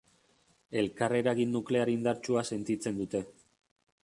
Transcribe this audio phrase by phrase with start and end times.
[0.81, 3.27] Elkarreragin nuklear indartsua sentitzen dute.